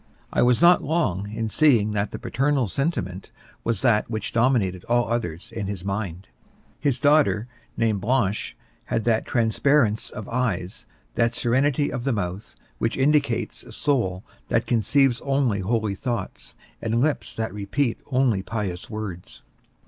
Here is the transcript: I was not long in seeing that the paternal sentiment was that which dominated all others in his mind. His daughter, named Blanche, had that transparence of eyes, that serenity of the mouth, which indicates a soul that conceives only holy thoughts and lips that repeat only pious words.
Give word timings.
I 0.33 0.41
was 0.41 0.63
not 0.63 0.83
long 0.83 1.31
in 1.31 1.51
seeing 1.51 1.91
that 1.91 2.09
the 2.09 2.17
paternal 2.17 2.67
sentiment 2.67 3.29
was 3.63 3.83
that 3.83 4.09
which 4.09 4.31
dominated 4.31 4.83
all 4.85 5.07
others 5.07 5.51
in 5.51 5.67
his 5.67 5.85
mind. 5.85 6.27
His 6.79 6.97
daughter, 6.97 7.47
named 7.77 8.01
Blanche, 8.01 8.57
had 8.85 9.03
that 9.03 9.27
transparence 9.27 10.09
of 10.09 10.27
eyes, 10.27 10.87
that 11.13 11.35
serenity 11.35 11.91
of 11.93 12.03
the 12.03 12.13
mouth, 12.13 12.55
which 12.79 12.97
indicates 12.97 13.63
a 13.63 13.71
soul 13.71 14.23
that 14.47 14.65
conceives 14.65 15.21
only 15.21 15.59
holy 15.59 15.93
thoughts 15.93 16.55
and 16.81 16.99
lips 16.99 17.35
that 17.35 17.53
repeat 17.53 17.99
only 18.07 18.41
pious 18.41 18.89
words. 18.89 19.43